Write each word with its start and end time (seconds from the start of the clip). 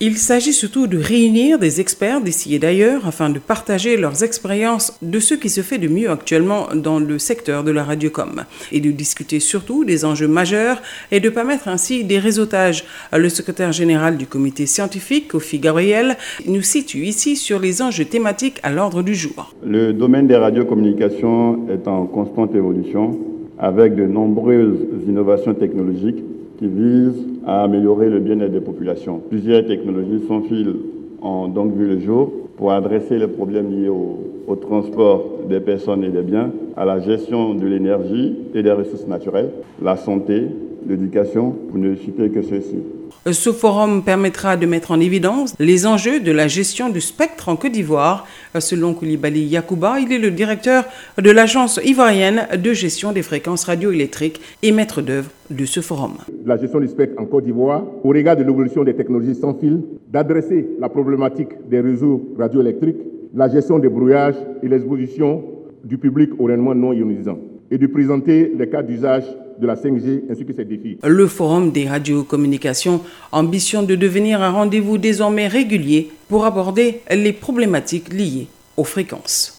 Il 0.00 0.16
s'agit 0.16 0.52
surtout 0.52 0.86
de 0.86 0.96
réunir 0.96 1.58
des 1.58 1.80
experts 1.80 2.20
d'ici 2.20 2.54
et 2.54 2.60
d'ailleurs 2.60 3.04
afin 3.04 3.30
de 3.30 3.40
partager 3.40 3.96
leurs 3.96 4.22
expériences 4.22 4.96
de 5.02 5.18
ce 5.18 5.34
qui 5.34 5.48
se 5.48 5.60
fait 5.60 5.78
de 5.78 5.88
mieux 5.88 6.08
actuellement 6.08 6.68
dans 6.72 7.00
le 7.00 7.18
secteur 7.18 7.64
de 7.64 7.72
la 7.72 7.82
radiocom 7.82 8.44
et 8.70 8.78
de 8.78 8.92
discuter 8.92 9.40
surtout 9.40 9.84
des 9.84 10.04
enjeux 10.04 10.28
majeurs 10.28 10.80
et 11.10 11.18
de 11.18 11.28
permettre 11.28 11.66
ainsi 11.66 12.04
des 12.04 12.20
réseautages. 12.20 12.84
Le 13.12 13.28
secrétaire 13.28 13.72
général 13.72 14.16
du 14.16 14.26
comité 14.28 14.66
scientifique, 14.66 15.26
Kofi 15.26 15.58
Gabriel, 15.58 16.16
nous 16.46 16.62
situe 16.62 17.06
ici 17.06 17.34
sur 17.34 17.58
les 17.58 17.82
enjeux 17.82 18.04
thématiques 18.04 18.60
à 18.62 18.70
l'ordre 18.70 19.02
du 19.02 19.16
jour. 19.16 19.52
Le 19.66 19.92
domaine 19.92 20.28
des 20.28 20.36
radiocommunications 20.36 21.68
est 21.70 21.88
en 21.88 22.06
constante 22.06 22.54
évolution 22.54 23.18
avec 23.58 23.96
de 23.96 24.06
nombreuses 24.06 24.78
innovations 25.08 25.54
technologiques 25.54 26.22
qui 26.58 26.66
vise 26.66 27.24
à 27.46 27.62
améliorer 27.62 28.10
le 28.10 28.18
bien-être 28.18 28.52
des 28.52 28.60
populations. 28.60 29.20
Plusieurs 29.28 29.64
technologies 29.66 30.26
s'enfilent 30.26 30.76
ont 31.22 31.48
donc 31.48 31.74
vu 31.74 31.86
le 31.86 32.00
jour 32.00 32.32
pour 32.56 32.72
adresser 32.72 33.18
les 33.18 33.28
problèmes 33.28 33.70
liés 33.70 33.88
au, 33.88 34.24
transport 34.60 35.24
des 35.48 35.60
personnes 35.60 36.02
et 36.04 36.08
des 36.08 36.22
biens, 36.22 36.50
à 36.76 36.84
la 36.84 36.98
gestion 36.98 37.54
de 37.54 37.66
l'énergie 37.66 38.34
et 38.54 38.62
des 38.62 38.72
ressources 38.72 39.06
naturelles, 39.06 39.50
la 39.80 39.96
santé, 39.96 40.46
l'éducation, 40.88 41.50
pour 41.50 41.78
ne 41.78 41.94
citer 41.94 42.30
que 42.30 42.42
ceci. 42.42 42.76
Ce 43.30 43.52
forum 43.52 44.02
permettra 44.04 44.56
de 44.56 44.64
mettre 44.64 44.90
en 44.90 45.00
évidence 45.00 45.54
les 45.58 45.86
enjeux 45.86 46.20
de 46.20 46.32
la 46.32 46.48
gestion 46.48 46.88
du 46.88 47.00
spectre 47.00 47.48
en 47.48 47.56
Côte 47.56 47.72
d'Ivoire. 47.72 48.26
Selon 48.58 48.94
Koulibaly 48.94 49.44
Yakouba, 49.44 50.00
il 50.00 50.12
est 50.12 50.18
le 50.18 50.30
directeur 50.30 50.84
de 51.18 51.30
l'Agence 51.30 51.78
ivoirienne 51.84 52.46
de 52.56 52.72
gestion 52.72 53.12
des 53.12 53.22
fréquences 53.22 53.64
radioélectriques 53.64 54.40
et 54.62 54.72
maître 54.72 55.02
d'œuvre 55.02 55.30
de 55.50 55.64
ce 55.64 55.80
forum. 55.80 56.12
La 56.46 56.56
gestion 56.56 56.80
du 56.80 56.88
spectre 56.88 57.20
en 57.20 57.26
Côte 57.26 57.44
d'Ivoire, 57.44 57.84
au 58.02 58.08
regard 58.08 58.36
de 58.36 58.44
l'évolution 58.44 58.82
des 58.82 58.94
technologies 58.94 59.34
sans 59.34 59.54
fil, 59.54 59.82
d'adresser 60.10 60.66
la 60.80 60.88
problématique 60.88 61.50
des 61.68 61.80
réseaux 61.80 62.34
radioélectriques, 62.38 62.96
la 63.34 63.48
gestion 63.48 63.78
des 63.78 63.88
brouillages 63.88 64.36
et 64.62 64.68
l'exposition 64.68 65.44
du 65.84 65.98
public 65.98 66.30
au 66.38 66.44
rayonnement 66.44 66.74
non 66.74 66.92
ionisant, 66.92 67.38
et 67.70 67.76
de 67.78 67.86
présenter 67.86 68.52
les 68.56 68.68
cas 68.68 68.82
d'usage 68.82 69.24
de 69.60 69.66
la 69.66 69.74
5G 69.74 70.22
ainsi 70.30 70.44
que 70.44 70.52
ses 70.52 70.64
défis. 70.64 70.98
Le 71.02 71.26
Forum 71.26 71.70
des 71.72 71.88
radiocommunications 71.88 73.00
ambitionne 73.32 73.86
de 73.86 73.96
devenir 73.96 74.42
un 74.42 74.50
rendez-vous 74.50 74.98
désormais 74.98 75.48
régulier 75.48 76.10
pour 76.28 76.44
aborder 76.44 77.00
les 77.10 77.32
problématiques 77.32 78.12
liées 78.12 78.48
aux 78.76 78.84
fréquences. 78.84 79.54